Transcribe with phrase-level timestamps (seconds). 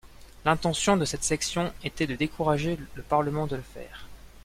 [0.45, 4.07] L'intention de cette section était de décourager le parlement de le faire.